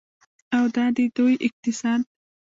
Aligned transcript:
او 0.57 0.63
دا 0.75 0.85
دی 0.95 1.05
د 1.09 1.13
دوی 1.17 1.33
اقتصاد. 1.47 1.99